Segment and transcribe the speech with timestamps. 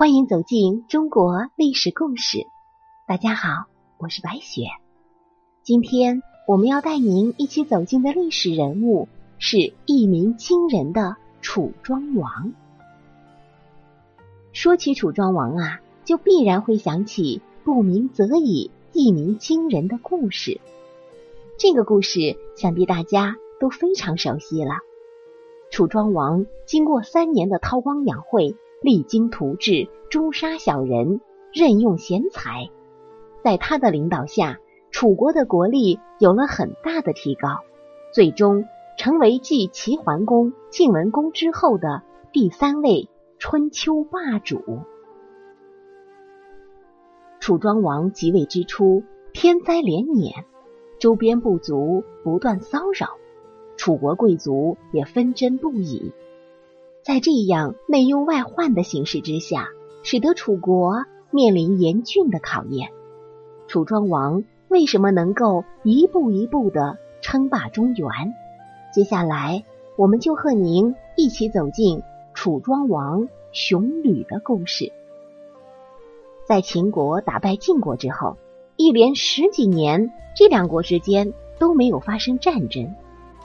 [0.00, 2.46] 欢迎走进中国历史故事。
[3.06, 3.66] 大家好，
[3.98, 4.62] 我是白雪。
[5.62, 9.08] 今天我们要带您一起走进的历史人物
[9.38, 12.54] 是一鸣惊人的楚庄王。
[14.54, 20.62] 说起楚庄王啊，就必然会想起“不鸣则已，一鸣惊人”的故事。
[21.58, 24.76] 这个故事想必大家都非常熟悉了。
[25.70, 28.56] 楚庄王经过三年的韬光养晦。
[28.80, 31.20] 励精图治，诛杀小人，
[31.52, 32.70] 任用贤才，
[33.44, 34.58] 在他的领导下，
[34.90, 37.58] 楚国的国力有了很大的提高，
[38.14, 38.64] 最终
[38.96, 42.02] 成为继齐桓公、晋文公之后的
[42.32, 44.62] 第三位春秋霸主。
[47.38, 49.02] 楚庄王即位之初，
[49.34, 50.46] 天灾连年，
[50.98, 53.08] 周边部族不断骚扰，
[53.76, 56.12] 楚国贵族也纷争不已。
[57.02, 59.68] 在这样内忧外患的形势之下，
[60.02, 62.90] 使得楚国面临严峻的考验。
[63.68, 68.08] 楚庄王为什么能够一步一步的称霸中原？
[68.92, 69.64] 接下来，
[69.96, 72.02] 我们就和您一起走进
[72.34, 74.92] 楚庄王雄吕的故事。
[76.44, 78.36] 在秦国打败晋国之后，
[78.76, 82.94] 一连十几年，这两国之间都没有发生战争。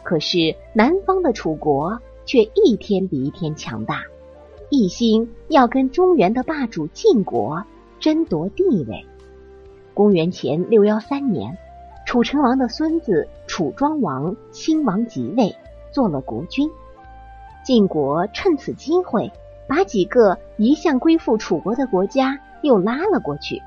[0.03, 1.99] 可是南方的楚国。
[2.25, 4.03] 却一天比一天强大，
[4.69, 7.63] 一心要跟中原的霸主晋国
[7.99, 9.05] 争夺地位。
[9.93, 11.57] 公元前六幺三年，
[12.05, 15.55] 楚成王的孙子楚庄王亲王即位，
[15.91, 16.69] 做了国君。
[17.63, 19.31] 晋国趁此机会，
[19.67, 23.61] 把几个一向归附楚国的国家又拉了过去，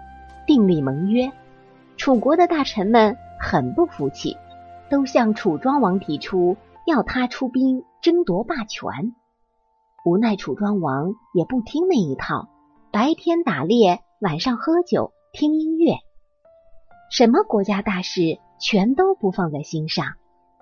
[0.47, 1.33] 订立盟约。
[1.97, 4.37] 楚国的大臣们很不服气，
[4.89, 6.57] 都向楚庄王提出
[6.89, 7.85] 要他出兵。
[8.01, 9.13] 争夺霸权，
[10.05, 12.49] 无奈楚庄王也不听那一套，
[12.93, 15.97] 白天打猎，晚上喝酒听音乐，
[17.11, 20.15] 什么国家大事全都不放在心上。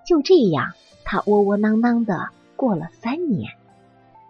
[0.03, 0.73] 就这样，
[1.05, 3.51] 他窝窝囊囊的过了三年。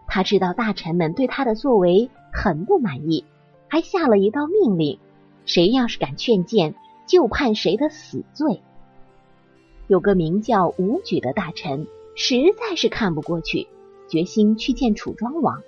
[0.05, 3.23] 他知道大臣们对他的作为很不满意，
[3.69, 4.99] 还下了一道命令：
[5.45, 6.75] 谁要是敢劝谏，
[7.07, 8.61] 就判谁的死罪。
[9.87, 11.87] 有个名叫武举的大臣。
[12.19, 13.67] 实在是看不过去，
[14.07, 15.61] 决心去见楚庄王。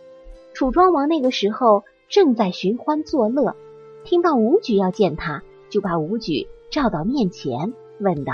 [0.54, 3.56] 楚庄王那个时候正在寻欢作乐，
[4.04, 8.34] 听到武举要见他，就把武举召到面前，问道：“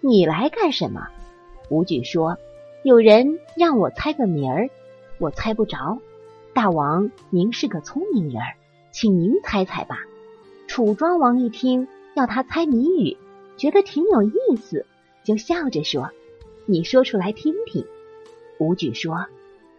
[0.00, 1.08] 你来干什么？”
[1.68, 2.38] 武举说
[2.84, 4.70] ：“有人让我猜个谜儿，
[5.18, 5.98] 我猜不着。
[6.54, 8.40] 大王您是个聪明人，
[8.92, 9.98] 请您猜猜吧。”
[10.68, 13.16] 楚庄王一听要他猜谜语，
[13.56, 14.32] 觉得挺有意
[14.62, 14.86] 思，
[15.26, 16.10] 就笑着说。
[16.64, 17.84] 你说出来听听。
[18.58, 19.26] 武举说：“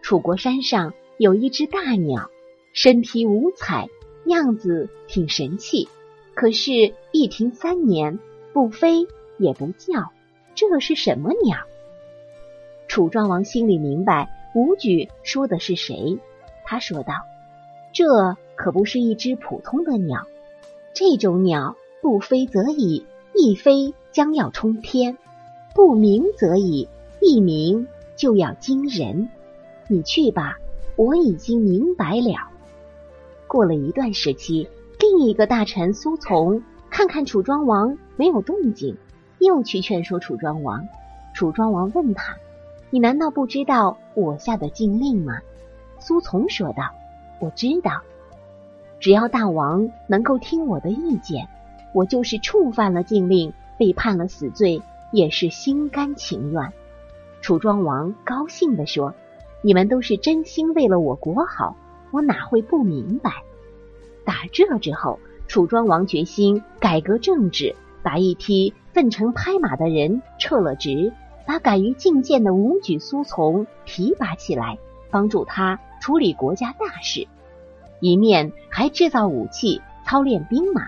[0.00, 2.30] 楚国山上有一只大鸟，
[2.72, 3.88] 身披五彩，
[4.24, 5.88] 样子挺神气。
[6.34, 8.18] 可是，一停三年，
[8.52, 9.06] 不飞
[9.36, 10.12] 也不叫，
[10.54, 11.58] 这是什么鸟？”
[12.88, 16.18] 楚庄王心里明白，武举说的是谁。
[16.64, 17.12] 他说道
[17.92, 18.06] ：“这
[18.54, 20.26] 可不是一只普通的鸟，
[20.94, 23.04] 这种鸟不飞则已，
[23.34, 25.18] 一飞将要冲天。”
[25.78, 26.88] 不鸣则已，
[27.20, 29.28] 一鸣就要惊人。
[29.86, 30.56] 你去吧，
[30.96, 32.34] 我已经明白了。
[33.46, 34.68] 过了一段时期，
[34.98, 38.96] 另一个大臣苏从看看楚庄王没有动静，
[39.38, 40.84] 又去劝说楚庄王。
[41.32, 42.36] 楚庄王问他
[42.90, 45.38] ：“你难道不知道我下的禁令吗？”
[46.00, 46.90] 苏从说道
[47.38, 48.00] ：“我知道，
[48.98, 51.46] 只要大王能够听我的意见，
[51.94, 54.82] 我就是触犯了禁令，被判了死罪。”
[55.12, 56.72] 也是心甘情愿。
[57.40, 59.14] 楚庄王高兴地说
[59.62, 61.76] ：“你们都是真心为了我国好，
[62.10, 63.30] 我哪会不明白？”
[64.26, 71.12] 打这之后，楚庄王决心改革政治，把一批奉承拍马的人撤了职，
[71.46, 74.78] 把敢于进谏的武举、苏从提拔起来，
[75.10, 77.26] 帮助他处理国家大事，
[78.00, 80.82] 一面还制造武器、操练兵马。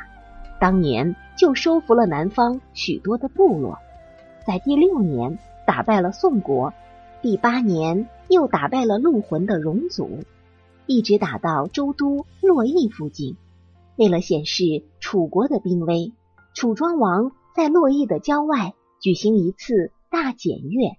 [0.59, 3.79] 当年就收服了南方许多的部落。
[4.47, 6.73] 在第六年打败了宋国，
[7.23, 10.25] 第八年又打败了陆浑的戎族，
[10.87, 13.37] 一直打到周都洛邑附近。
[13.97, 14.65] 为了显示
[14.99, 16.13] 楚国的兵威，
[16.55, 20.93] 楚庄王在洛邑的郊外举行一次大检阅。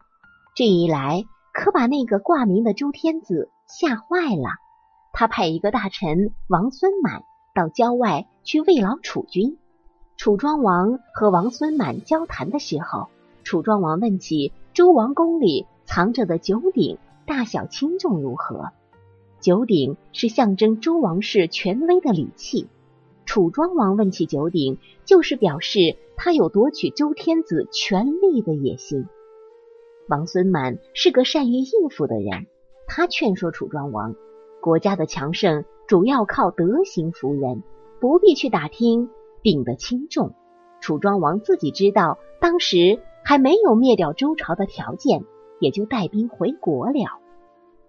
[0.56, 4.50] 这一来，可把那个挂名的周天子吓坏了。
[5.14, 7.24] 他派一个大臣王孙满
[7.56, 9.58] 到郊外去慰劳楚军。
[10.16, 13.10] 楚庄王和王孙满交谈的时候。
[13.44, 18.70] 楚庄王问起周王宫里藏着的九鼎大小轻重如何？
[19.40, 22.68] 九鼎是象征周王室权威的礼器。
[23.26, 29.08] 楚庄王问起九鼎，就是表示他有夺取周天子权力的野心。
[30.08, 32.48] 王孙满是个善于应付的人，
[32.88, 34.16] 他劝说楚庄王，
[34.62, 37.64] 国家的强盛主要靠德行服人，
[38.00, 39.10] 不必去打听
[39.42, 40.34] 鼎的轻重。
[40.82, 45.24] 楚庄王自己知道，当时还没有灭掉周朝的条件，
[45.60, 47.20] 也就带兵回国了。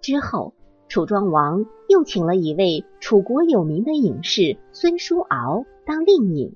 [0.00, 0.52] 之后。
[0.88, 6.54] 楚庄王又请了一位楚国有名的隐士孙叔敖当令尹，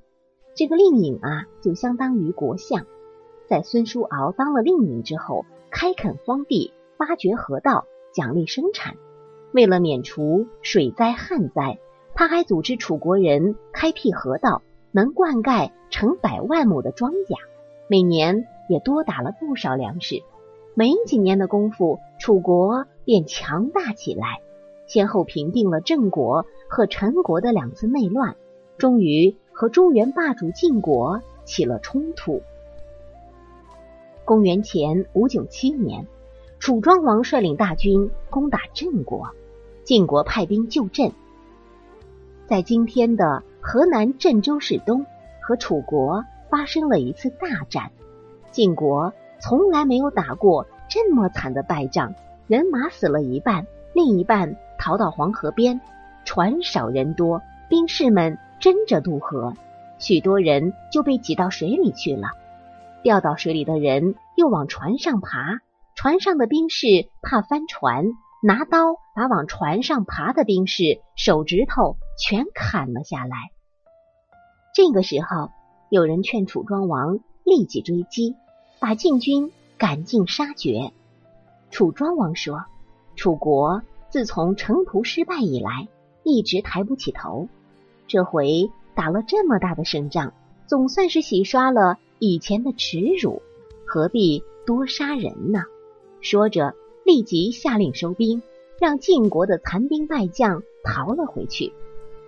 [0.54, 2.84] 这个令尹啊，就相当于国相。
[3.48, 8.96] 在孙叔敖当了令尹之后，开垦荒地，挖掘河道，奖励生产。
[9.52, 11.78] 为了免除水灾旱灾，
[12.14, 14.60] 他还组织楚国人开辟河道，
[14.92, 17.38] 能灌溉成百万亩的庄稼，
[17.88, 20.22] 每年也多打了不少粮食。
[20.74, 24.40] 没几年的功夫，楚国便强大起来，
[24.86, 28.36] 先后平定了郑国和陈国的两次内乱，
[28.76, 32.42] 终于和中原霸主晋国起了冲突。
[34.24, 36.06] 公元前五九七年，
[36.58, 39.30] 楚庄王率领大军攻打郑国，
[39.84, 41.12] 晋国派兵救郑，
[42.46, 45.06] 在今天的河南郑州市东
[45.40, 47.92] 和楚国发生了一次大战，
[48.56, 49.12] 晋国。
[49.38, 52.14] 从来没有打过这么惨的败仗，
[52.46, 55.82] 人马死了一半，另一半逃到黄河边，
[56.24, 59.52] 船少人多，兵士们争着渡河，
[59.98, 62.28] 许多人就被挤到水里去了。
[63.02, 65.60] 掉到水里的人又往船上爬，
[65.94, 66.86] 船上的兵士
[67.20, 68.06] 怕翻船，
[68.42, 73.36] 拿刀把往船上爬的兵士手指头全砍了下来。
[74.74, 75.50] 这个时候，
[75.90, 78.34] 有人劝楚庄王立即追击。
[78.78, 80.92] 把晋军赶尽杀绝。
[81.70, 82.64] 楚庄王说
[83.16, 85.88] ：“楚国自从城濮失败以来，
[86.22, 87.48] 一直抬不起头。
[88.06, 90.32] 这回打了这么大的胜仗，
[90.66, 93.42] 总算是洗刷了以前的耻辱，
[93.86, 95.64] 何必多杀人呢？”
[96.20, 96.74] 说着，
[97.04, 98.42] 立即下令收兵，
[98.80, 101.72] 让晋国的残兵败将逃了回去。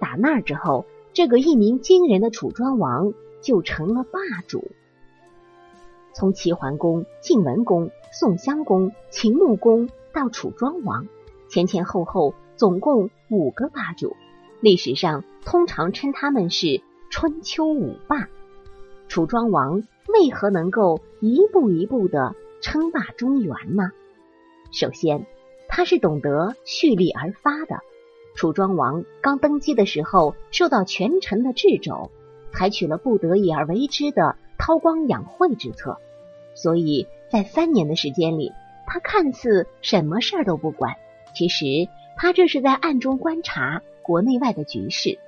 [0.00, 4.70] 打那儿之后，这个一鸣惊人的楚庄王就成了霸主。
[6.18, 11.06] 从齐桓公、晋文公、宋襄公、秦穆公到楚庄王，
[11.48, 14.16] 前前后后总共五个霸主。
[14.60, 18.28] 历史上通常称他们是春秋五霸。
[19.06, 23.92] 楚庄王为何能够一步一步的称霸中原呢？
[24.72, 25.24] 首先，
[25.68, 27.78] 他是懂得蓄力而发的。
[28.34, 32.10] 楚庄王刚登基的时候，受到权臣的掣肘，
[32.52, 35.96] 采取了不得已而为之的韬光养晦之策。
[36.58, 38.52] 所以在三年的时间里，
[38.84, 40.96] 他看似什么事儿都不管，
[41.32, 41.64] 其实
[42.16, 45.20] 他这是在暗中观察国内外的局势。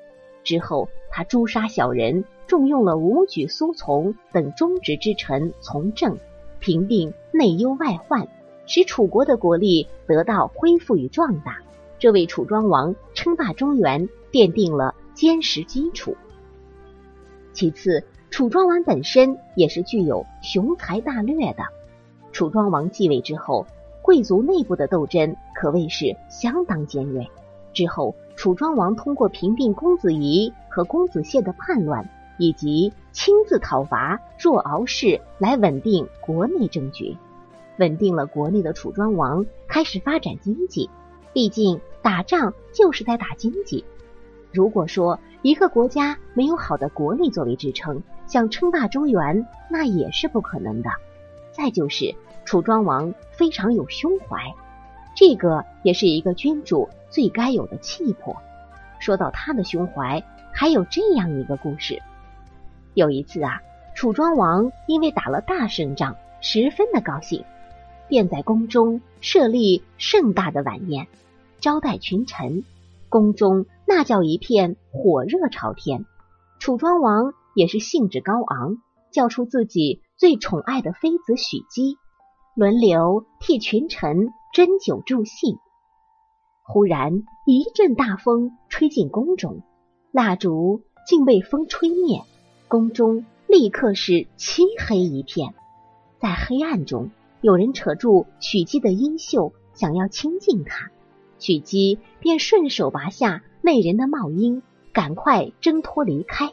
[0.42, 6.18] 之后，他诛杀小人，重用了武举、苏从等忠直之臣从政，
[6.58, 8.26] 平定内忧外患，
[8.66, 11.58] 使楚国的国力得到恢复与壮大，
[12.00, 16.16] 这为楚庄王称霸中原奠定了坚实基础。
[17.52, 18.02] 其次。
[18.30, 21.64] 楚庄王本身也是具有雄才大略的。
[22.32, 23.66] 楚庄王继位之后，
[24.02, 27.28] 贵族内部的斗争可谓是相当尖锐。
[27.72, 32.08] 之后，楚庄王通过平定公子仪和公子燮的叛乱，
[32.38, 37.16] 以及亲自讨伐若敖氏，来稳定国内政局。
[37.78, 40.88] 稳定了国内的楚庄王开始发展经济，
[41.32, 43.84] 毕竟打仗就是在打经济。
[44.52, 50.90] 如果说一个国家没有好的国力作为支撑，想称霸中原，那也是不可能的。
[51.52, 52.14] 再就是
[52.44, 54.54] 楚庄王非常有胸怀，
[55.14, 58.36] 这个也是一个君主最该有的气魄。
[58.98, 62.02] 说到他的胸怀，还有这样一个故事：
[62.94, 63.62] 有一次啊，
[63.94, 67.44] 楚庄王因为打了大胜仗，十分的高兴，
[68.08, 71.06] 便在宫中设立盛大的晚宴，
[71.60, 72.64] 招待群臣。
[73.10, 76.06] 宫中那叫一片火热朝天。
[76.58, 77.34] 楚庄王。
[77.52, 78.78] 也是兴致高昂，
[79.10, 81.98] 叫出自己最宠爱的妃子许姬，
[82.54, 85.58] 轮流替群臣斟酒助兴。
[86.62, 89.62] 忽然一阵大风吹进宫中，
[90.12, 92.22] 蜡烛竟被风吹灭，
[92.68, 95.52] 宫中立刻是漆黑一片。
[96.20, 100.92] 在黑暗中，有人扯住许姬的衣袖，想要亲近她，
[101.40, 106.52] 许姬便顺手拔下那人的帽缨，赶快挣脱离开。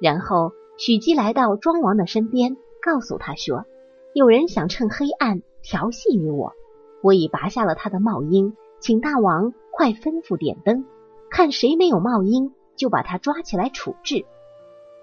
[0.00, 3.64] 然后，许姬来到庄王的身边，告诉他说
[4.12, 6.54] ：“有人想趁黑暗调戏于我，
[7.02, 10.84] 我已拔下了他的帽缨，请大王快吩咐点灯，
[11.30, 14.24] 看谁没有冒音，就把他抓起来处置。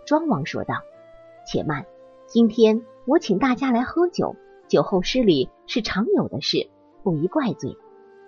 [0.05, 0.75] 庄王说道
[1.47, 1.85] ：“且慢，
[2.25, 4.35] 今天我请大家来喝酒，
[4.67, 6.67] 酒后失礼是常有的事，
[7.03, 7.77] 不宜怪罪。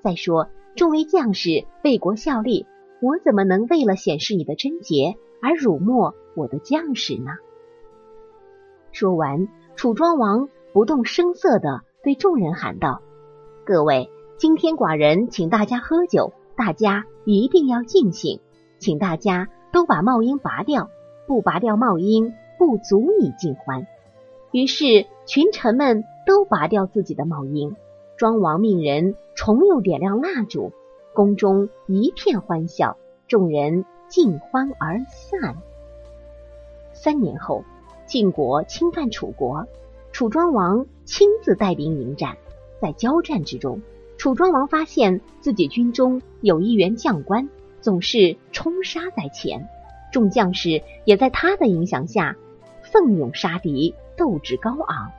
[0.02, 0.48] 再说，
[0.80, 2.66] 众位将士为国效力，
[3.02, 7.32] 我怎么能为了显示你的贞洁而辱没我的将士呢？”
[8.94, 13.02] 说完，楚庄王不动声色的对众人喊道
[13.68, 18.40] ：“各位，今天寡人请大家喝酒，大家一定要尽兴，
[18.78, 20.90] 请大家都把帽缨拔掉，
[21.28, 23.86] 不拔掉帽缨，不足以尽欢。”
[24.54, 27.76] 于是群臣们都拔掉自己的帽缨。
[28.20, 30.74] 庄王命人重又点亮蜡烛，
[31.14, 32.98] 宫中一片欢笑，
[33.30, 35.56] 众人尽欢而散。
[36.92, 37.64] 三年后。
[38.06, 39.68] 晋国侵犯楚国，
[40.12, 42.38] 楚庄王亲自带兵迎战。
[42.82, 43.84] 在交战之中，
[44.18, 47.48] 楚庄王发现自己军中有一员将官
[47.82, 49.70] 总是冲杀在前，
[50.12, 52.36] 众将士也在他的影响下
[52.82, 55.12] 奋勇杀敌，斗志高昂。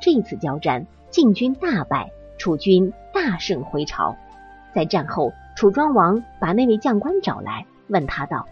[0.00, 4.16] 这次交战，晋军大败，楚军大胜回朝。
[4.74, 8.46] 在战后，楚庄王把那位将官找来，问他道：“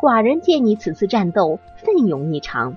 [0.00, 2.76] 寡人见你此次战斗奋勇异常。”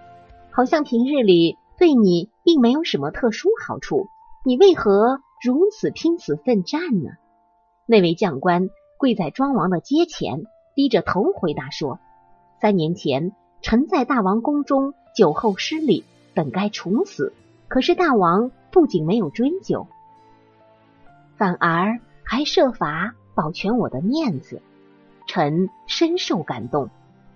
[0.51, 4.07] 好像平日里对你并没有什么特殊好处，
[4.43, 7.11] 你为何如此拼死奋战呢？
[7.85, 10.43] 那位将官跪在庄王的阶前，
[10.75, 11.99] 低着头回答说
[12.59, 16.03] ：“三年前，臣在大王宫中酒后失礼，
[16.33, 17.33] 本该处死，
[17.67, 19.87] 可是大王不仅没有追究，
[21.39, 24.61] 反而还设法保全我的面子，
[25.25, 26.89] 臣深受感动，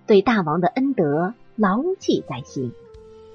[0.06, 2.72] 对大王的恩德牢记在心。”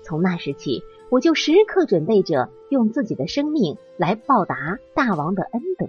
[0.06, 5.88] 从那时起，我就时刻准备着用自己的生命来报答大王的恩德。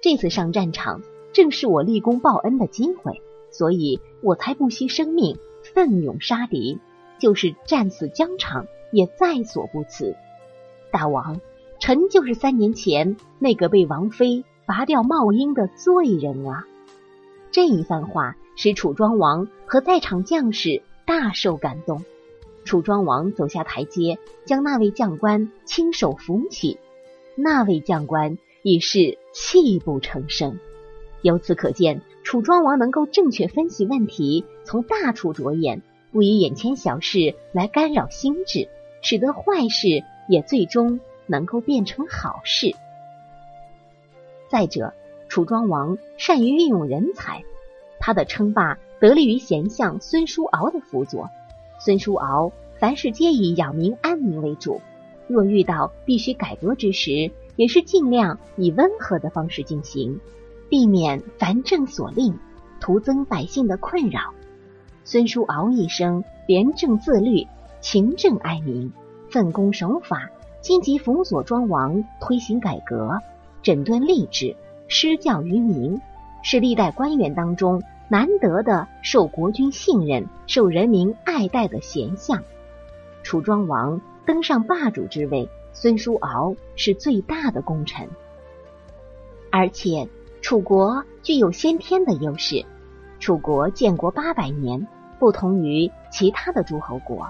[0.00, 1.02] 这次上战场
[1.32, 5.38] 正是我立功报恩的机会，所以我才不惜生命
[5.74, 6.78] 奋勇杀敌，
[7.18, 10.14] 就是战死疆场也在所不辞。
[10.92, 11.40] 大王，
[11.80, 16.66] 臣就是三年前那个被王妃拔掉帽缨的罪人啊！
[17.50, 22.04] 这一番话使楚庄王和在场将士大受感动。
[22.64, 26.78] 楚庄王走下台阶，将那位将官亲手扶起。
[27.34, 30.58] 那位将官已是泣不成声。
[31.22, 35.80] 由此可见，楚庄王能够正确分析问题，从大处着眼，
[36.12, 38.68] 不以眼前小事来干扰心智，
[39.00, 42.74] 使得坏事也最终能够变成好事。
[44.48, 44.92] 再者，
[45.28, 47.44] 楚庄王善于运用人才，
[48.00, 51.30] 他的称霸得力于贤相孙叔敖的辅佐。
[51.78, 54.80] 孙叔敖凡事皆以养民安民为主，
[55.28, 60.18] 若遇到必须改革之时，也是尽量以温和的方式进行，
[60.68, 62.38] 避免烦政所令，
[62.80, 64.32] 徒增百姓的困扰。
[65.04, 67.46] 孙叔敖一生廉政自律，
[67.80, 68.92] 勤政爱民，
[69.30, 73.20] 奉公守法，积极辅佐庄王推行改革，
[73.62, 74.56] 整顿吏治，
[74.88, 76.00] 施教于民，
[76.42, 77.82] 是历代官员当中。
[78.10, 82.42] 难得的受国君信任、受人民爱戴的贤相，
[83.22, 88.08] 楚庄王登上霸主之位，孙叔敖是最大的功臣。
[89.50, 90.08] 而且
[90.40, 92.64] 楚国具有先天的优势，
[93.20, 94.88] 楚国建国八百年，
[95.18, 97.28] 不同于其他的诸侯国，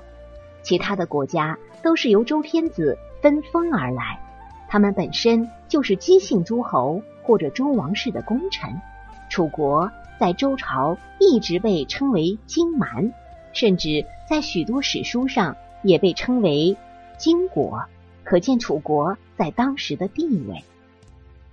[0.62, 4.20] 其他的国家都是由周天子分封而来，
[4.68, 8.80] 他们本身就是姬姓诸侯或者周王室的功臣，
[9.30, 9.90] 楚国。
[10.18, 13.12] 在周朝一直被称为荆蛮，
[13.52, 16.76] 甚至在许多史书上也被称为
[17.18, 17.84] 荆国，
[18.24, 20.64] 可见楚国在当时的地位。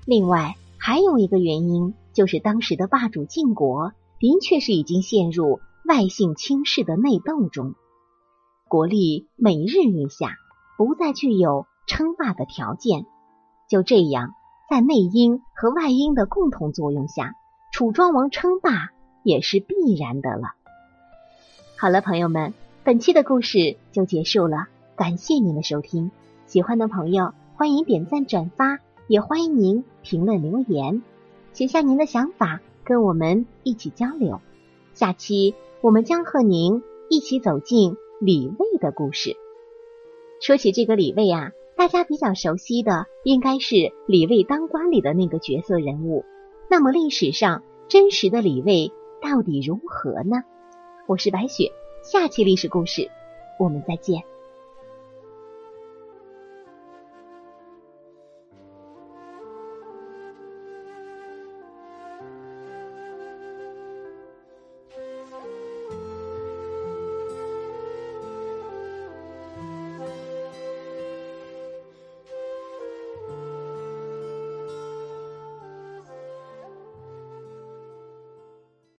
[0.04, 7.76] 另外还有一个原因，就是当时的霸主晋国的确是已经陷入外姓轻视的内斗中，
[8.68, 10.38] 国力每日愈下，
[10.78, 13.06] 不再具有称霸的条件。
[13.68, 14.34] 就这样，
[14.70, 17.36] 在内因和外因的共同作用下。
[17.72, 18.92] 楚庄王称霸
[19.22, 20.54] 也是必然的了。
[21.78, 22.54] 好了，朋友们，
[22.86, 26.10] 本期的故事就结束了，感谢您的收听。
[26.46, 31.04] 喜欢的朋友欢迎点赞转发，也欢迎您评论留言，
[31.52, 34.40] 写下您的想法，跟我们一起交流。
[34.94, 39.36] 下期我们将和您一起走进李卫的故事。
[40.46, 46.24] 说起这个李卫啊，大家比较熟悉的应该是李卫当官里的那个角色人物。
[46.70, 48.92] 那么历史上真实的李卫
[49.24, 50.44] 到底如何呢？
[51.08, 51.72] 我是白雪，
[52.04, 53.10] 下期历史故事
[53.60, 54.22] 我们再见。